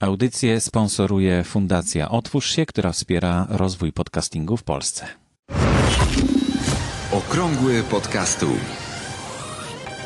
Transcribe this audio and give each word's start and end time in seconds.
Audycję 0.00 0.60
sponsoruje 0.60 1.44
Fundacja 1.44 2.08
Otwórz 2.08 2.50
się, 2.50 2.66
która 2.66 2.92
wspiera 2.92 3.46
rozwój 3.50 3.92
podcastingu 3.92 4.56
w 4.56 4.62
Polsce. 4.62 5.06
Okrągły 7.12 7.82
podcastu. 7.82 8.46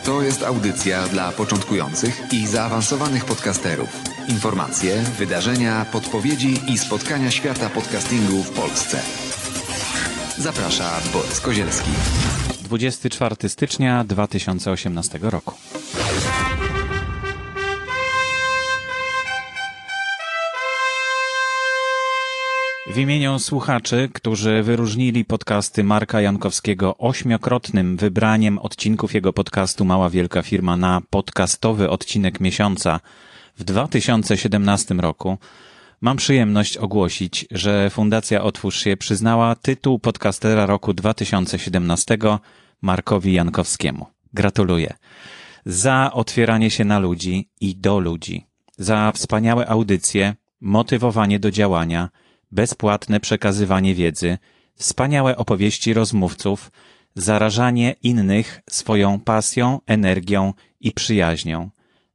To 0.04 0.22
jest 0.22 0.42
audycja 0.42 1.08
dla 1.08 1.32
początkujących 1.32 2.32
i 2.32 2.46
zaawansowanych 2.46 3.24
podcasterów. 3.24 3.88
Informacje, 4.28 5.02
wydarzenia, 5.18 5.86
podpowiedzi 5.92 6.60
i 6.68 6.78
spotkania 6.78 7.30
świata 7.30 7.70
podcastingu 7.70 8.42
w 8.42 8.50
Polsce. 8.50 9.00
Zaprasza 10.38 10.90
Borys 11.12 11.40
Kozielski. 11.40 11.90
24 12.62 13.48
stycznia 13.48 14.04
2018 14.04 15.18
roku. 15.22 15.54
W 22.94 22.98
imieniu 22.98 23.38
słuchaczy, 23.38 24.08
którzy 24.12 24.62
wyróżnili 24.62 25.24
podcasty 25.24 25.84
Marka 25.84 26.20
Jankowskiego 26.20 26.98
ośmiokrotnym 26.98 27.96
wybraniem 27.96 28.58
odcinków 28.58 29.14
jego 29.14 29.32
podcastu 29.32 29.84
Mała 29.84 30.10
Wielka 30.10 30.42
Firma 30.42 30.76
na 30.76 31.02
podcastowy 31.10 31.90
odcinek 31.90 32.40
miesiąca 32.40 33.00
w 33.58 33.64
2017 33.64 34.94
roku, 34.94 35.38
mam 36.00 36.16
przyjemność 36.16 36.76
ogłosić, 36.76 37.46
że 37.50 37.90
Fundacja 37.90 38.42
Otwórz 38.42 38.84
się 38.84 38.96
przyznała 38.96 39.54
tytuł 39.54 39.98
podcastera 39.98 40.66
roku 40.66 40.92
2017 40.92 42.18
Markowi 42.82 43.32
Jankowskiemu. 43.32 44.06
Gratuluję. 44.34 44.94
Za 45.66 46.10
otwieranie 46.12 46.70
się 46.70 46.84
na 46.84 46.98
ludzi 46.98 47.48
i 47.60 47.76
do 47.76 47.98
ludzi. 47.98 48.46
Za 48.76 49.12
wspaniałe 49.12 49.68
audycje, 49.68 50.34
motywowanie 50.60 51.40
do 51.40 51.50
działania– 51.50 52.08
bezpłatne 52.54 53.20
przekazywanie 53.20 53.94
wiedzy, 53.94 54.38
wspaniałe 54.74 55.36
opowieści 55.36 55.94
rozmówców, 55.94 56.70
zarażanie 57.14 57.94
innych 58.02 58.60
swoją 58.70 59.20
pasją, 59.20 59.80
energią 59.86 60.52
i 60.80 60.92
przyjaźnią, 60.92 61.70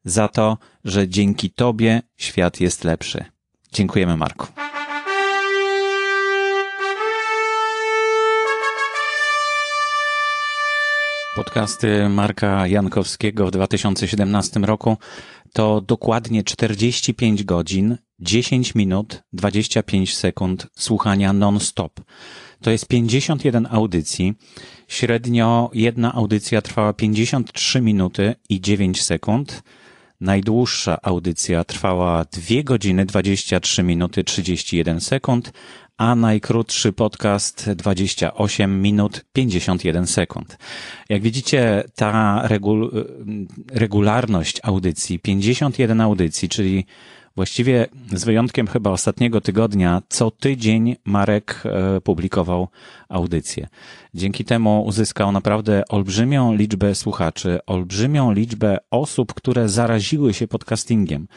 za 0.05 0.27
to, 0.27 0.57
że 0.83 1.07
dzięki 1.07 1.49
Tobie 1.49 2.01
świat 2.17 2.59
jest 2.59 2.83
lepszy. 2.83 3.25
Dziękujemy, 3.71 4.17
Marku. 4.17 4.47
Podcasty 11.35 12.09
Marka 12.09 12.67
Jankowskiego 12.67 13.47
w 13.47 13.51
2017 13.51 14.59
roku 14.59 14.97
to 15.53 15.81
dokładnie 15.81 16.43
45 16.43 17.43
godzin, 17.43 17.97
10 18.21 18.75
minut, 18.75 19.23
25 19.33 20.17
sekund 20.17 20.67
słuchania 20.77 21.33
non-stop. 21.33 22.01
To 22.61 22.71
jest 22.71 22.87
51 22.87 23.67
audycji. 23.71 24.33
Średnio 24.87 25.71
jedna 25.73 26.13
audycja 26.13 26.61
trwała 26.61 26.93
53 26.93 27.81
minuty 27.81 28.35
i 28.49 28.61
9 28.61 29.03
sekund. 29.03 29.63
Najdłuższa 30.21 30.97
audycja 31.01 31.63
trwała 31.63 32.25
2 32.25 32.63
godziny 32.63 33.05
23 33.05 33.83
minuty 33.83 34.23
31 34.23 35.01
sekund, 35.01 35.51
a 35.97 36.15
najkrótszy 36.15 36.93
podcast 36.93 37.69
28 37.71 38.81
minut 38.81 39.25
51 39.33 40.07
sekund. 40.07 40.57
Jak 41.09 41.21
widzicie, 41.21 41.83
ta 41.95 42.41
regul 42.47 43.05
regularność 43.71 44.59
audycji, 44.63 45.19
51 45.19 46.01
audycji, 46.01 46.49
czyli 46.49 46.85
właściwie 47.39 47.87
z 48.13 48.23
wyjątkiem 48.23 48.67
chyba 48.67 48.89
ostatniego 48.89 49.41
tygodnia, 49.41 50.01
co 50.09 50.31
tydzień 50.31 50.95
Marek 51.05 51.63
e, 51.65 52.01
publikował 52.01 52.67
audycję. 53.09 53.67
Dzięki 54.13 54.45
temu 54.45 54.83
uzyskał 54.85 55.31
naprawdę 55.31 55.83
olbrzymią 55.89 56.55
liczbę 56.55 56.95
słuchaczy, 56.95 57.59
olbrzymią 57.65 58.31
liczbę 58.31 58.77
osób, 58.91 59.33
które 59.33 59.69
zaraziły 59.69 60.33
się 60.33 60.47
podcastingiem 60.47 61.27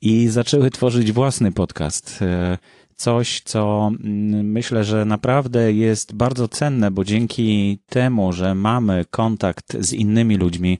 i 0.00 0.28
zaczęły 0.28 0.70
tworzyć 0.70 1.12
własny 1.12 1.52
podcast. 1.52 2.22
E, 2.22 2.58
coś, 2.96 3.40
co 3.44 3.90
mm, 4.04 4.50
myślę, 4.50 4.84
że 4.84 5.04
naprawdę 5.04 5.72
jest 5.72 6.14
bardzo 6.14 6.48
cenne, 6.48 6.90
bo 6.90 7.04
dzięki 7.04 7.78
temu, 7.86 8.32
że 8.32 8.54
mamy 8.54 9.04
kontakt 9.10 9.76
z 9.80 9.92
innymi 9.92 10.36
ludźmi, 10.36 10.78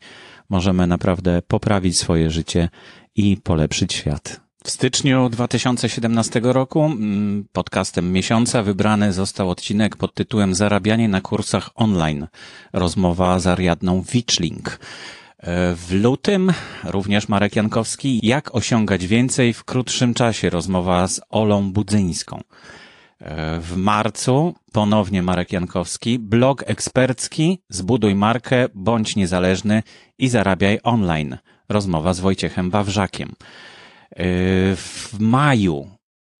możemy 0.48 0.86
naprawdę 0.86 1.42
poprawić 1.48 1.98
swoje 1.98 2.30
życie 2.30 2.68
i 3.14 3.36
polepszyć 3.36 3.92
świat. 3.92 4.45
W 4.66 4.70
styczniu 4.70 5.28
2017 5.28 6.40
roku 6.42 6.84
mm, 6.84 7.44
podcastem 7.52 8.12
miesiąca 8.12 8.62
wybrany 8.62 9.12
został 9.12 9.50
odcinek 9.50 9.96
pod 9.96 10.14
tytułem 10.14 10.54
Zarabianie 10.54 11.08
na 11.08 11.20
kursach 11.20 11.70
online. 11.74 12.26
Rozmowa 12.72 13.38
z 13.38 13.46
Ariadną 13.46 14.02
Witchling. 14.02 14.78
W 15.76 15.88
lutym 15.90 16.52
również 16.84 17.28
Marek 17.28 17.56
Jankowski, 17.56 18.20
jak 18.22 18.54
osiągać 18.54 19.06
więcej 19.06 19.52
w 19.52 19.64
krótszym 19.64 20.14
czasie, 20.14 20.50
rozmowa 20.50 21.08
z 21.08 21.20
Olą 21.30 21.72
Budzyńską. 21.72 22.40
W 23.60 23.72
marcu 23.76 24.54
ponownie 24.72 25.22
Marek 25.22 25.52
Jankowski, 25.52 26.18
blog 26.18 26.64
ekspercki, 26.66 27.62
zbuduj 27.68 28.14
markę, 28.14 28.68
bądź 28.74 29.16
niezależny 29.16 29.82
i 30.18 30.28
zarabiaj 30.28 30.78
online. 30.82 31.38
Rozmowa 31.68 32.14
z 32.14 32.20
Wojciechem 32.20 32.70
Wawrzakiem. 32.70 33.34
W 34.76 35.16
maju 35.20 35.90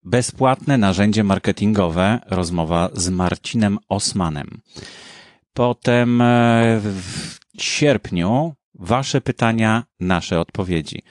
bezpłatne 0.05 0.79
narzędzie 0.79 1.25
marketingowe, 1.25 2.21
rozmowa 2.27 2.91
z 2.95 3.09
Marcinem 3.09 3.79
Osmanem. 3.89 4.61
Potem 5.53 6.23
w 6.81 7.37
sierpniu 7.59 8.55
Wasze 8.79 9.21
pytania, 9.21 9.85
nasze 10.01 10.41
odpowiedzi. 10.41 11.03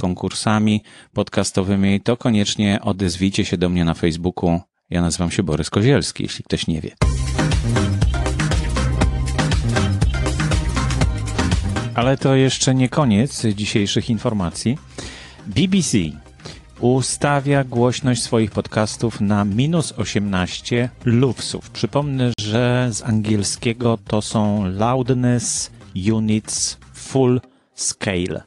konkursami 0.00 0.82
podcastowymi, 1.12 2.00
to 2.00 2.16
koniecznie 2.16 2.78
odezwijcie 2.82 3.44
się 3.44 3.56
do 3.56 3.68
mnie 3.68 3.84
na 3.84 3.94
Facebooku. 3.94 4.60
Ja 4.90 5.02
nazywam 5.02 5.30
się 5.30 5.42
Borys 5.42 5.70
Kozielski, 5.70 6.22
jeśli 6.22 6.44
ktoś 6.44 6.66
nie 6.66 6.80
wie. 6.80 6.90
Ale 11.94 12.16
to 12.16 12.34
jeszcze 12.34 12.74
nie 12.74 12.88
koniec 12.88 13.46
dzisiejszych 13.46 14.10
informacji. 14.10 14.78
BBC 15.46 15.98
ustawia 16.80 17.64
głośność 17.64 18.22
swoich 18.22 18.50
podcastów 18.50 19.20
na 19.20 19.44
minus 19.44 19.92
18 19.92 20.88
lufsów. 21.04 21.70
Przypomnę, 21.70 22.32
że 22.40 22.88
z 22.92 23.02
angielskiego 23.02 23.98
to 24.06 24.22
są 24.22 24.64
loudness 24.64 25.70
units 26.12 26.78
full 26.94 27.40
scale. 27.74 28.42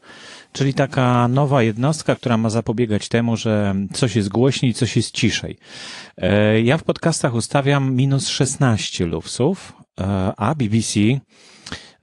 Czyli 0.53 0.73
taka 0.73 1.27
nowa 1.27 1.63
jednostka, 1.63 2.15
która 2.15 2.37
ma 2.37 2.49
zapobiegać 2.49 3.09
temu, 3.09 3.37
że 3.37 3.75
coś 3.93 4.15
jest 4.15 4.29
głośniej, 4.29 4.73
coś 4.73 4.95
jest 4.95 5.11
ciszej. 5.11 5.57
E, 6.17 6.61
ja 6.61 6.77
w 6.77 6.83
podcastach 6.83 7.33
ustawiam 7.33 7.95
minus 7.95 8.27
16 8.27 9.05
lufsów, 9.05 9.73
e, 9.99 10.33
a 10.37 10.55
BBC 10.55 10.99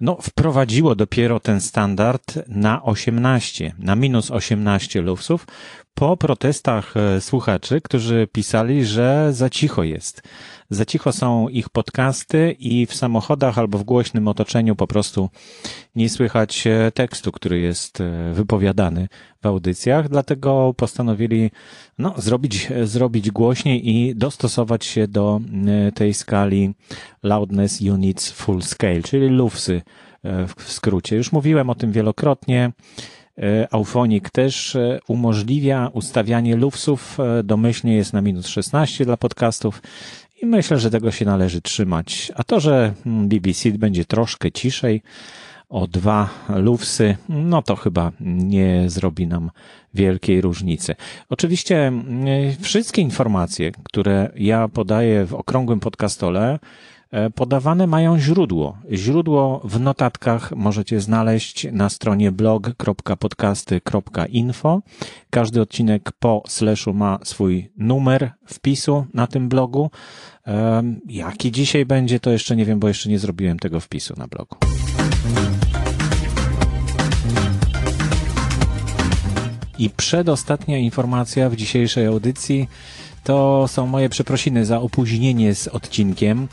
no, 0.00 0.19
wprowadziło 0.23 0.94
dopiero 0.94 1.41
ten 1.41 1.61
standard 1.61 2.35
na 2.49 2.82
18, 2.82 3.73
na 3.79 3.97
minus 3.97 4.31
18 4.31 5.00
lufsów 5.00 5.46
po 5.94 6.17
protestach 6.17 6.96
e, 6.96 7.20
słuchaczy, 7.20 7.81
którzy 7.81 8.29
pisali, 8.32 8.85
że 8.85 9.29
za 9.32 9.50
cicho 9.50 9.82
jest. 9.82 10.23
Za 10.70 10.84
cicho 10.84 11.12
są 11.12 11.49
ich 11.49 11.69
podcasty 11.69 12.56
i 12.58 12.87
w 12.87 12.94
samochodach 12.94 13.58
albo 13.58 13.78
w 13.78 13.84
głośnym 13.84 14.28
otoczeniu 14.28 14.76
po 14.76 14.87
prostu 14.87 15.28
nie 15.96 16.08
słychać 16.08 16.67
e, 16.67 16.93
tekstu, 16.94 17.32
który 17.32 17.61
jest 17.61 18.00
e, 18.00 18.32
wypowiadany 18.32 19.08
w 19.43 19.46
audycjach, 19.46 20.08
dlatego 20.08 20.75
postanowili 20.76 21.50
no, 21.99 22.14
zrobić, 22.17 22.69
zrobić 22.84 23.31
głośniej 23.31 23.90
i 23.90 24.14
dostosować 24.17 24.84
się 24.84 25.08
do 25.08 25.40
tej 25.94 26.14
skali 26.14 26.75
Loudness 27.22 27.81
Units 27.81 28.31
Full 28.31 28.62
Scale, 28.62 29.02
czyli 29.02 29.28
lufsy 29.28 29.82
w 30.56 30.72
skrócie. 30.72 31.17
Już 31.17 31.32
mówiłem 31.32 31.70
o 31.70 31.75
tym 31.75 31.93
wielokrotnie. 31.93 32.72
E, 33.43 33.69
Aufonik 33.70 34.31
też 34.31 34.76
e, 34.76 34.99
umożliwia 35.08 35.90
ustawianie 35.93 36.56
lufsów. 36.56 37.20
E, 37.20 37.43
domyślnie 37.43 37.96
jest 37.96 38.12
na 38.12 38.20
minus 38.20 38.46
16 38.46 39.05
dla 39.05 39.17
podcastów 39.17 39.82
i 40.43 40.47
myślę, 40.47 40.79
że 40.79 40.91
tego 40.91 41.11
się 41.11 41.25
należy 41.25 41.61
trzymać. 41.61 42.33
A 42.35 42.45
to, 42.45 42.61
że 42.61 42.93
mm, 43.07 43.29
BBC 43.29 43.71
będzie 43.71 44.05
troszkę 44.05 44.53
ciszej, 44.53 45.03
o 45.71 45.87
dwa 45.87 46.29
lufsy, 46.49 47.17
no 47.29 47.63
to 47.63 47.77
chyba 47.77 48.13
nie 48.21 48.85
zrobi 48.91 49.27
nam 49.27 49.51
wielkiej 49.95 50.41
różnicy. 50.41 50.95
Oczywiście 51.29 51.87
mm, 51.87 52.27
wszystkie 52.61 53.03
informacje, 53.03 53.73
które 53.85 54.31
ja 54.37 54.69
podaję 54.69 55.27
w 55.27 55.35
okrągłym 55.35 55.81
podcastole, 55.81 56.59
podawane 57.35 57.87
mają 57.87 58.19
źródło. 58.19 58.79
Źródło 58.93 59.61
w 59.65 59.81
notatkach 59.81 60.53
możecie 60.57 61.01
znaleźć 61.01 61.67
na 61.73 61.89
stronie 61.89 62.33
blog.podcasty.info. 62.33 64.83
Każdy 65.31 65.61
odcinek 65.61 66.12
po 66.12 66.43
slashu 66.49 66.95
ma 66.95 67.19
swój 67.25 67.71
numer 67.77 68.31
wpisu 68.47 69.07
na 69.15 69.27
tym 69.27 69.49
blogu. 69.49 69.91
E, 70.47 70.83
jaki 71.09 71.53
dzisiaj 71.53 71.87
będzie, 71.87 72.21
to 72.21 72.31
jeszcze 72.31 72.57
nie 72.57 72.65
wiem, 72.65 72.81
bo 72.81 72.89
jeszcze 72.89 73.09
nie 73.09 73.19
zrobiłem 73.19 73.59
tego 73.59 73.81
wpisu 73.81 74.15
na 74.17 74.27
blogu. 74.27 74.56
I 79.79 79.91
przedostatnia 79.91 80.79
informacja 80.79 81.51
w 81.51 81.56
dzisiejszej 81.56 82.06
audycji 82.06 82.69
to 83.25 83.69
są 83.69 83.87
moje 83.87 84.09
przeprosiny 84.09 84.65
za 84.65 84.81
opóźnienie 84.81 85.55
z 85.55 85.69
odcinkiem. 85.69 86.49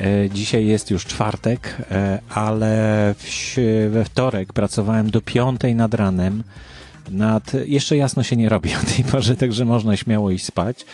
E, 0.00 0.30
dzisiaj 0.30 0.66
jest 0.66 0.90
już 0.90 1.06
czwartek, 1.06 1.76
e, 1.90 2.18
ale 2.28 3.14
we 3.90 4.04
wtorek 4.04 4.52
pracowałem 4.52 5.10
do 5.10 5.20
piątej 5.20 5.74
nad 5.74 5.94
ranem. 5.94 6.42
Nad, 7.10 7.52
jeszcze 7.66 7.96
jasno 7.96 8.22
się 8.22 8.36
nie 8.36 8.48
robi 8.48 8.70
o 8.82 8.94
tej 8.96 9.04
porze, 9.04 9.36
także 9.36 9.64
można 9.64 9.96
śmiało 9.96 10.30
iść 10.30 10.44
spać. 10.44 10.86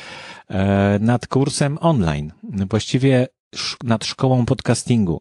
E, 0.50 0.99
nad 1.00 1.26
kursem 1.26 1.79
online, 1.81 2.32
właściwie 2.70 3.29
nad 3.85 4.05
szkołą 4.05 4.47
podcastingu. 4.47 5.20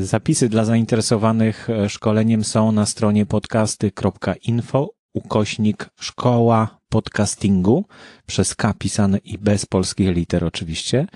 Zapisy 0.00 0.48
dla 0.48 0.64
zainteresowanych 0.64 1.68
szkoleniem 1.88 2.44
są 2.44 2.72
na 2.72 2.86
stronie 2.86 3.26
podcasty.info 3.26 4.90
ukośnik 5.14 5.88
szkoła 6.00 6.75
podcastingu 6.88 7.84
przez 8.26 8.54
K 8.54 8.74
pisane 8.78 9.18
i 9.18 9.38
bez 9.38 9.66
polskich 9.66 10.08
liter 10.08 10.44
oczywiście. 10.44 11.06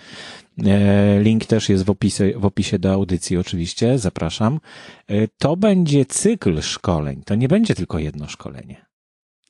E, 0.66 1.20
link 1.22 1.46
też 1.46 1.68
jest 1.68 1.84
w 1.84 1.90
opisie, 1.90 2.32
w 2.36 2.44
opisie 2.44 2.78
do 2.78 2.92
audycji 2.92 3.36
oczywiście, 3.36 3.98
zapraszam. 3.98 4.60
E, 5.08 5.28
to 5.38 5.56
będzie 5.56 6.04
cykl 6.04 6.60
szkoleń, 6.60 7.22
to 7.24 7.34
nie 7.34 7.48
będzie 7.48 7.74
tylko 7.74 7.98
jedno 7.98 8.28
szkolenie. 8.28 8.90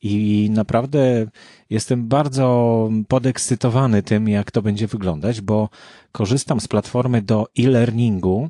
I 0.03 0.49
naprawdę 0.51 1.25
jestem 1.69 2.07
bardzo 2.07 2.89
podekscytowany 3.07 4.03
tym, 4.03 4.29
jak 4.29 4.51
to 4.51 4.61
będzie 4.61 4.87
wyglądać, 4.87 5.41
bo 5.41 5.69
korzystam 6.11 6.59
z 6.59 6.67
platformy 6.67 7.21
do 7.21 7.47
e-learningu, 7.59 8.49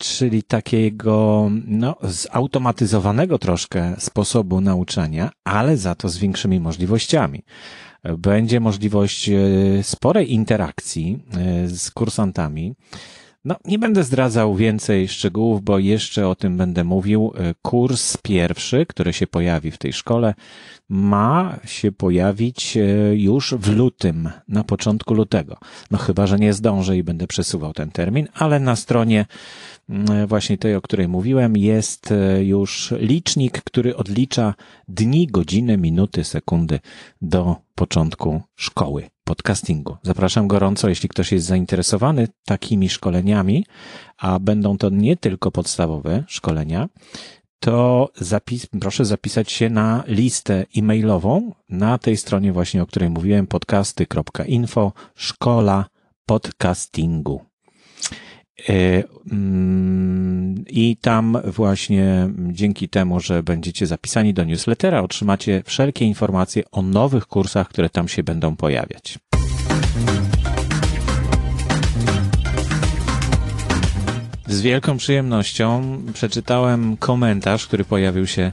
czyli 0.00 0.42
takiego 0.42 1.48
no, 1.66 1.96
zautomatyzowanego 2.02 3.38
troszkę 3.38 3.94
sposobu 3.98 4.60
nauczania, 4.60 5.30
ale 5.44 5.76
za 5.76 5.94
to 5.94 6.08
z 6.08 6.18
większymi 6.18 6.60
możliwościami. 6.60 7.42
Będzie 8.18 8.60
możliwość 8.60 9.28
e, 9.28 9.38
sporej 9.82 10.32
interakcji 10.32 11.18
e, 11.32 11.68
z 11.68 11.90
kursantami. 11.90 12.74
No, 13.44 13.56
nie 13.64 13.78
będę 13.78 14.04
zdradzał 14.04 14.54
więcej 14.54 15.08
szczegółów, 15.08 15.62
bo 15.62 15.78
jeszcze 15.78 16.28
o 16.28 16.34
tym 16.34 16.56
będę 16.56 16.84
mówił. 16.84 17.32
E, 17.36 17.54
kurs 17.62 18.16
pierwszy, 18.16 18.86
który 18.86 19.12
się 19.12 19.26
pojawi 19.26 19.70
w 19.70 19.78
tej 19.78 19.92
szkole, 19.92 20.34
ma 20.88 21.58
się 21.64 21.92
pojawić 21.92 22.78
już 23.12 23.54
w 23.54 23.76
lutym, 23.76 24.30
na 24.48 24.64
początku 24.64 25.14
lutego. 25.14 25.56
No 25.90 25.98
chyba, 25.98 26.26
że 26.26 26.38
nie 26.38 26.52
zdążę 26.52 26.96
i 26.96 27.02
będę 27.02 27.26
przesuwał 27.26 27.72
ten 27.72 27.90
termin, 27.90 28.28
ale 28.34 28.60
na 28.60 28.76
stronie 28.76 29.26
właśnie 30.26 30.58
tej, 30.58 30.74
o 30.74 30.80
której 30.80 31.08
mówiłem, 31.08 31.56
jest 31.56 32.12
e, 32.12 32.44
już 32.44 32.94
licznik, 32.98 33.62
który 33.62 33.96
odlicza 33.96 34.54
dni, 34.88 35.26
godziny, 35.26 35.76
minuty, 35.78 36.24
sekundy 36.24 36.80
do 37.22 37.56
początku 37.74 38.42
szkoły 38.56 39.10
podcastingu. 39.24 39.96
Zapraszam 40.02 40.48
gorąco, 40.48 40.88
jeśli 40.88 41.08
ktoś 41.08 41.32
jest 41.32 41.46
zainteresowany 41.46 42.28
takimi 42.44 42.88
szkoleniami, 42.88 43.66
a 44.18 44.38
będą 44.38 44.78
to 44.78 44.90
nie 44.90 45.16
tylko 45.16 45.50
podstawowe 45.50 46.24
szkolenia, 46.28 46.88
to 47.60 48.08
zapis, 48.16 48.66
proszę 48.80 49.04
zapisać 49.04 49.52
się 49.52 49.70
na 49.70 50.04
listę 50.06 50.66
e-mailową 50.76 51.52
na 51.68 51.98
tej 51.98 52.16
stronie 52.16 52.52
właśnie, 52.52 52.82
o 52.82 52.86
której 52.86 53.10
mówiłem, 53.10 53.46
podcasty.info, 53.46 54.92
szkola 55.14 55.86
podcastingu. 56.26 57.49
E, 58.68 59.02
mm, 59.32 60.64
I 60.68 60.96
tam 60.96 61.38
właśnie 61.44 62.28
dzięki 62.38 62.88
temu, 62.88 63.20
że 63.20 63.42
będziecie 63.42 63.86
zapisani 63.86 64.34
do 64.34 64.44
newslettera, 64.44 65.02
otrzymacie 65.02 65.62
wszelkie 65.66 66.04
informacje 66.04 66.62
o 66.72 66.82
nowych 66.82 67.26
kursach, 67.26 67.68
które 67.68 67.90
tam 67.90 68.08
się 68.08 68.22
będą 68.22 68.56
pojawiać. 68.56 69.18
Z 74.46 74.60
wielką 74.60 74.96
przyjemnością 74.96 75.98
przeczytałem 76.14 76.96
komentarz, 76.96 77.66
który 77.66 77.84
pojawił 77.84 78.26
się 78.26 78.42
e, 78.42 78.52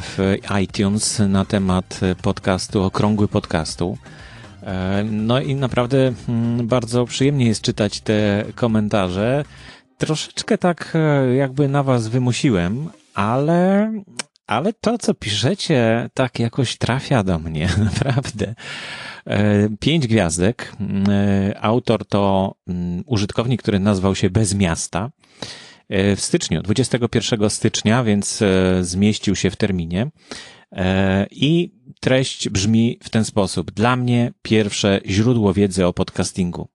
w 0.00 0.36
iTunes 0.62 1.18
na 1.28 1.44
temat 1.44 2.00
podcastu, 2.22 2.82
okrągły 2.82 3.28
podcastu. 3.28 3.98
E, 4.66 5.04
no 5.04 5.40
i 5.40 5.54
naprawdę 5.54 6.12
mm, 6.28 6.66
bardzo 6.66 7.04
przyjemnie 7.04 7.46
jest 7.46 7.62
czytać 7.62 8.00
te 8.00 8.44
komentarze. 8.54 9.44
Troszeczkę 9.98 10.58
tak 10.58 10.92
e, 10.94 11.34
jakby 11.34 11.68
na 11.68 11.82
was 11.82 12.08
wymusiłem, 12.08 12.88
ale, 13.14 13.92
ale 14.46 14.72
to, 14.72 14.98
co 14.98 15.14
piszecie, 15.14 16.10
tak 16.14 16.38
jakoś 16.38 16.76
trafia 16.76 17.22
do 17.22 17.38
mnie, 17.38 17.68
naprawdę. 17.94 18.54
E, 19.26 19.68
pięć 19.80 20.06
gwiazdek. 20.06 20.72
Autor 21.60 22.06
to 22.06 22.54
mm, 22.68 23.02
użytkownik, 23.06 23.62
który 23.62 23.80
nazwał 23.80 24.14
się 24.14 24.30
Bez 24.30 24.54
Miasta. 24.54 25.10
W 25.90 26.20
styczniu, 26.20 26.62
21 26.62 27.50
stycznia, 27.50 28.04
więc 28.04 28.42
zmieścił 28.80 29.36
się 29.36 29.50
w 29.50 29.56
terminie. 29.56 30.10
I 31.30 31.72
treść 32.00 32.48
brzmi 32.48 32.98
w 33.02 33.10
ten 33.10 33.24
sposób. 33.24 33.70
Dla 33.70 33.96
mnie 33.96 34.32
pierwsze 34.42 35.00
źródło 35.06 35.54
wiedzy 35.54 35.86
o 35.86 35.92
podcastingu. 35.92 36.68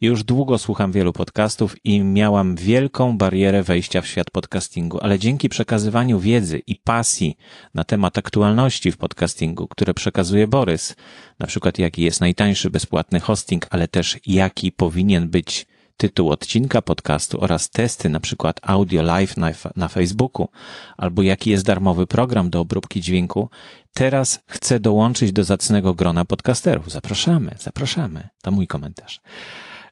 Już 0.00 0.24
długo 0.24 0.58
słucham 0.58 0.92
wielu 0.92 1.12
podcastów 1.12 1.76
i 1.84 2.00
miałam 2.00 2.56
wielką 2.56 3.18
barierę 3.18 3.62
wejścia 3.62 4.00
w 4.00 4.06
świat 4.06 4.30
podcastingu, 4.30 4.98
ale 5.02 5.18
dzięki 5.18 5.48
przekazywaniu 5.48 6.20
wiedzy 6.20 6.62
i 6.66 6.76
pasji 6.76 7.36
na 7.74 7.84
temat 7.84 8.18
aktualności 8.18 8.92
w 8.92 8.96
podcastingu, 8.96 9.68
które 9.68 9.94
przekazuje 9.94 10.46
Borys, 10.48 10.96
na 11.38 11.46
przykład 11.46 11.78
jaki 11.78 12.02
jest 12.02 12.20
najtańszy 12.20 12.70
bezpłatny 12.70 13.20
hosting, 13.20 13.66
ale 13.70 13.88
też 13.88 14.18
jaki 14.26 14.72
powinien 14.72 15.28
być 15.28 15.66
tytuł 16.00 16.30
odcinka 16.30 16.82
podcastu 16.82 17.40
oraz 17.40 17.70
testy, 17.70 18.08
na 18.08 18.20
przykład 18.20 18.60
audio 18.62 19.02
live 19.02 19.36
na, 19.36 19.50
na 19.76 19.88
Facebooku, 19.88 20.48
albo 20.96 21.22
jaki 21.22 21.50
jest 21.50 21.64
darmowy 21.64 22.06
program 22.06 22.50
do 22.50 22.60
obróbki 22.60 23.00
dźwięku, 23.00 23.50
teraz 23.94 24.40
chcę 24.46 24.80
dołączyć 24.80 25.32
do 25.32 25.44
zacnego 25.44 25.94
grona 25.94 26.24
podcasterów. 26.24 26.90
Zapraszamy, 26.90 27.54
zapraszamy. 27.58 28.28
To 28.42 28.50
mój 28.50 28.66
komentarz. 28.66 29.20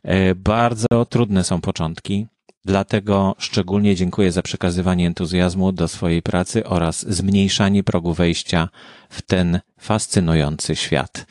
E, 0.03 0.35
bardzo 0.35 1.05
trudne 1.09 1.45
są 1.45 1.61
początki, 1.61 2.27
dlatego 2.65 3.35
szczególnie 3.39 3.95
dziękuję 3.97 4.33
za 4.33 4.43
przekazywanie 4.43 5.07
entuzjazmu 5.07 5.73
do 5.73 5.89
swojej 5.89 6.23
pracy 6.23 6.65
oraz 6.65 7.07
zmniejszanie 7.09 7.83
progu 7.83 8.15
wejścia 8.15 8.69
w 9.11 9.23
ten 9.23 9.61
fascynujący 9.81 10.77
świat. 10.77 11.27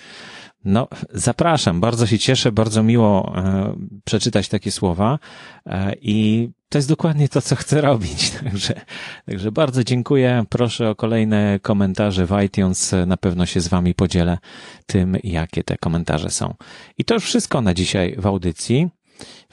No, 0.70 0.88
zapraszam, 1.14 1.82
bardzo 1.82 2.08
się 2.08 2.20
cieszę, 2.20 2.52
bardzo 2.52 2.84
miło 2.84 3.34
e, 3.38 3.76
przeczytać 4.06 4.50
takie 4.50 4.72
słowa 4.72 5.20
e, 5.66 5.94
i 6.02 6.50
to 6.70 6.78
jest 6.78 6.90
dokładnie 6.90 7.30
to, 7.30 7.42
co 7.42 7.56
chcę 7.56 7.82
robić. 7.82 8.32
Także, 8.44 8.82
także 9.26 9.52
bardzo 9.52 9.84
dziękuję. 9.84 10.44
Proszę 10.50 10.90
o 10.90 10.96
kolejne 10.96 11.60
komentarze 11.62 12.26
w 12.26 12.42
iTunes. 12.46 12.96
Na 13.08 13.18
pewno 13.18 13.46
się 13.46 13.62
z 13.62 13.68
Wami 13.68 13.94
podzielę 13.94 14.38
tym, 14.86 15.18
jakie 15.24 15.64
te 15.64 15.78
komentarze 15.78 16.30
są. 16.30 16.54
I 16.98 17.06
to 17.06 17.14
już 17.14 17.24
wszystko 17.24 17.62
na 17.62 17.74
dzisiaj 17.74 18.16
w 18.18 18.26
audycji. 18.26 18.90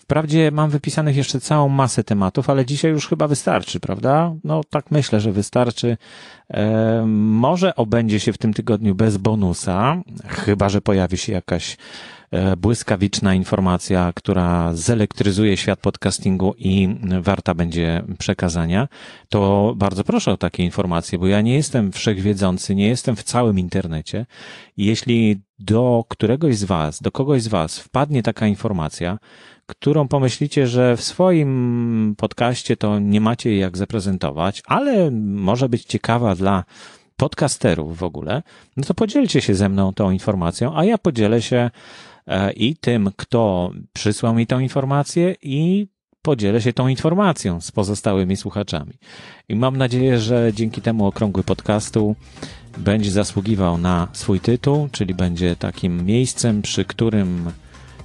Wprawdzie 0.04 0.50
mam 0.50 0.70
wypisanych 0.70 1.16
jeszcze 1.16 1.40
całą 1.40 1.68
masę 1.68 2.04
tematów, 2.04 2.50
ale 2.50 2.66
dzisiaj 2.66 2.90
już 2.90 3.08
chyba 3.08 3.28
wystarczy, 3.28 3.80
prawda? 3.80 4.34
No 4.44 4.60
tak 4.70 4.90
myślę, 4.90 5.20
że 5.20 5.32
wystarczy. 5.32 5.96
E, 6.50 7.04
może 7.06 7.76
obędzie 7.76 8.20
się 8.20 8.32
w 8.32 8.38
tym 8.38 8.54
tygodniu 8.54 8.94
bez 8.94 9.16
bonusa, 9.16 10.02
chyba 10.28 10.68
że 10.68 10.80
pojawi 10.80 11.16
się 11.16 11.32
jakaś 11.32 11.76
e, 12.30 12.56
błyskawiczna 12.56 13.34
informacja, 13.34 14.12
która 14.14 14.74
zelektryzuje 14.74 15.56
świat 15.56 15.80
podcastingu 15.80 16.54
i 16.58 16.96
warta 17.20 17.54
będzie 17.54 18.02
przekazania, 18.18 18.88
to 19.28 19.72
bardzo 19.76 20.04
proszę 20.04 20.32
o 20.32 20.36
takie 20.36 20.64
informacje, 20.64 21.18
bo 21.18 21.26
ja 21.26 21.40
nie 21.40 21.54
jestem 21.54 21.92
wszechwiedzący, 21.92 22.74
nie 22.74 22.88
jestem 22.88 23.16
w 23.16 23.22
całym 23.22 23.58
internecie. 23.58 24.26
Jeśli 24.76 25.40
do 25.58 26.04
któregoś 26.08 26.56
z 26.56 26.64
Was, 26.64 27.02
do 27.02 27.12
kogoś 27.12 27.42
z 27.42 27.48
Was 27.48 27.78
wpadnie 27.78 28.22
taka 28.22 28.46
informacja, 28.46 29.18
którą 29.66 30.08
pomyślicie, 30.08 30.66
że 30.66 30.96
w 30.96 31.02
swoim 31.02 32.14
podcaście 32.18 32.76
to 32.76 32.98
nie 32.98 33.20
macie 33.20 33.50
jej 33.50 33.60
jak 33.60 33.76
zaprezentować, 33.76 34.62
ale 34.66 35.10
może 35.10 35.68
być 35.68 35.84
ciekawa 35.84 36.34
dla 36.34 36.64
podcasterów 37.16 37.98
w 37.98 38.02
ogóle, 38.02 38.42
no 38.76 38.84
to 38.84 38.94
podzielcie 38.94 39.40
się 39.40 39.54
ze 39.54 39.68
mną 39.68 39.92
tą 39.92 40.10
informacją, 40.10 40.76
a 40.76 40.84
ja 40.84 40.98
podzielę 40.98 41.42
się 41.42 41.70
e, 42.26 42.52
i 42.52 42.76
tym, 42.76 43.10
kto 43.16 43.70
przysłał 43.92 44.34
mi 44.34 44.46
tą 44.46 44.58
informację 44.58 45.34
i 45.42 45.86
podzielę 46.22 46.60
się 46.60 46.72
tą 46.72 46.88
informacją 46.88 47.60
z 47.60 47.70
pozostałymi 47.72 48.36
słuchaczami. 48.36 48.92
I 49.48 49.56
mam 49.56 49.76
nadzieję, 49.76 50.18
że 50.18 50.52
dzięki 50.54 50.80
temu 50.80 51.06
okrągły 51.06 51.42
podcastu 51.42 52.16
będzie 52.76 53.10
zasługiwał 53.10 53.78
na 53.78 54.08
swój 54.12 54.40
tytuł, 54.40 54.88
czyli 54.92 55.14
będzie 55.14 55.56
takim 55.56 56.06
miejscem, 56.06 56.62
przy 56.62 56.84
którym 56.84 57.50